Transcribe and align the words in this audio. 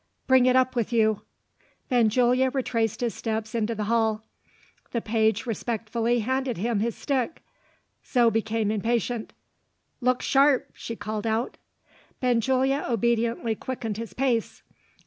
"Bring 0.25 0.47
it 0.47 0.55
up 0.55 0.75
with 0.75 0.91
you." 0.91 1.21
Benjulia 1.87 2.49
retraced 2.49 3.01
his 3.01 3.13
steps 3.13 3.53
into 3.53 3.75
the 3.75 3.83
hall. 3.83 4.23
The 4.93 4.99
page 4.99 5.45
respectfully 5.45 6.21
handed 6.21 6.57
him 6.57 6.79
his 6.79 6.95
stick. 6.95 7.43
Zo 8.03 8.31
became 8.31 8.71
impatient. 8.71 9.31
"Look 9.99 10.23
sharp!" 10.23 10.71
she 10.73 10.95
called 10.95 11.27
out. 11.27 11.57
Benjulia 12.19 12.83
obediently 12.89 13.53
quickened 13.53 13.97
his 13.97 14.13
pace. 14.13 14.63